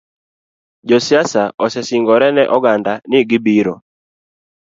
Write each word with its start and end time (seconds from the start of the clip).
Josiasa 0.87 1.43
osesingore 1.65 2.27
ne 2.33 2.43
oganda 2.57 2.93
ni 3.09 3.19
gibiro 3.29 3.75